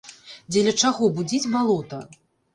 Дзеля 0.55 0.73
чаго 0.85 1.11
будзіць 1.19 1.51
балота? 1.53 2.03